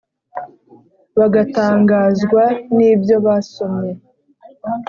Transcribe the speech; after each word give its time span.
bagatangazwa 1.17 2.43
n’ 2.75 2.77
ibyo 2.91 3.15
basomye 3.25 3.93